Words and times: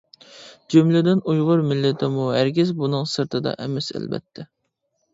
جۈملىدىن 0.73 1.21
ئۇيغۇر 1.33 1.61
مىللىتىمۇ 1.69 2.27
ھەرگىز 2.39 2.75
بۇنىڭ 2.83 3.09
سىرتىدا 3.15 3.57
ئەمەس، 3.63 3.95
ئەلۋەتتە. 3.97 4.53